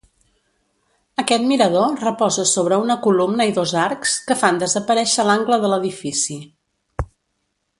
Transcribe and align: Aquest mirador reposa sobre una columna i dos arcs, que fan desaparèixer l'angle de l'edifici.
Aquest 1.23 1.43
mirador 1.51 1.99
reposa 2.05 2.45
sobre 2.51 2.79
una 2.85 2.95
columna 3.07 3.47
i 3.49 3.53
dos 3.59 3.75
arcs, 3.83 4.15
que 4.31 4.39
fan 4.45 4.57
desaparèixer 4.65 5.27
l'angle 5.29 5.61
de 5.67 5.71
l'edifici. 5.75 6.41